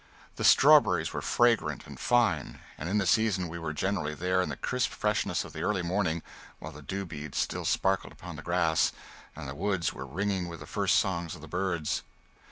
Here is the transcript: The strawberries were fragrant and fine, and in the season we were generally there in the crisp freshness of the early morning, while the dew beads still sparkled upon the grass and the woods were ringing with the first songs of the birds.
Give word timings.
The 0.37 0.43
strawberries 0.43 1.13
were 1.13 1.21
fragrant 1.21 1.85
and 1.85 1.99
fine, 1.99 2.57
and 2.75 2.89
in 2.89 2.97
the 2.97 3.05
season 3.05 3.47
we 3.47 3.59
were 3.59 3.71
generally 3.71 4.15
there 4.15 4.41
in 4.41 4.49
the 4.49 4.55
crisp 4.55 4.89
freshness 4.89 5.45
of 5.45 5.53
the 5.53 5.61
early 5.61 5.83
morning, 5.83 6.23
while 6.57 6.71
the 6.71 6.81
dew 6.81 7.05
beads 7.05 7.37
still 7.37 7.65
sparkled 7.65 8.11
upon 8.11 8.35
the 8.35 8.41
grass 8.41 8.93
and 9.35 9.47
the 9.47 9.53
woods 9.53 9.93
were 9.93 10.07
ringing 10.07 10.47
with 10.47 10.59
the 10.59 10.65
first 10.65 10.95
songs 10.97 11.35
of 11.35 11.41
the 11.41 11.47
birds. 11.47 12.01